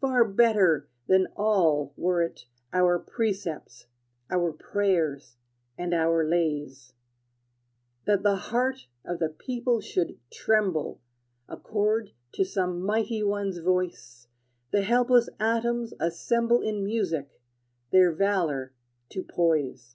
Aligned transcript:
Far 0.00 0.24
better 0.24 0.88
than 1.06 1.28
all 1.36 1.94
were 1.96 2.20
it 2.20 2.46
Our 2.72 2.98
precepts, 2.98 3.86
our 4.28 4.52
prayers, 4.52 5.36
and 5.78 5.94
our 5.94 6.24
lays 6.28 6.94
That 8.06 8.24
the 8.24 8.34
heart 8.34 8.88
of 9.04 9.20
the 9.20 9.28
people 9.28 9.80
should 9.80 10.18
tremble 10.32 11.00
Accord 11.48 12.10
to 12.32 12.44
some 12.44 12.80
mighty 12.84 13.22
one's 13.22 13.58
voice, 13.58 14.26
The 14.72 14.82
helpless 14.82 15.28
atoms 15.38 15.94
assemble 16.00 16.60
In 16.60 16.82
music, 16.82 17.40
their 17.92 18.10
valor 18.12 18.72
to 19.10 19.22
poise. 19.22 19.94